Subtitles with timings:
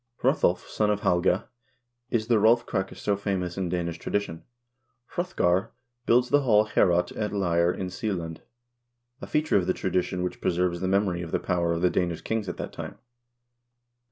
[0.23, 1.47] Hrothulf, son of Halga,
[2.09, 4.41] is the Rolf Krake so famous in Danish tradition.
[5.11, 5.73] Hrothgar
[6.07, 8.41] builds the hall Ileorot at Leire in Seeland,
[9.21, 12.21] a feature of the tradition which preserves the memory of the power of the Danish
[12.23, 12.97] kings at that time.